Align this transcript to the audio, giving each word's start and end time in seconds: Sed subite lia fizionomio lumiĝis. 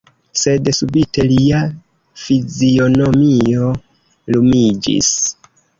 Sed 0.43 0.69
subite 0.77 1.25
lia 1.31 1.59
fizionomio 2.23 3.71
lumiĝis. 4.35 5.17